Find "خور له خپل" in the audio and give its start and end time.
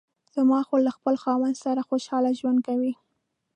0.67-1.15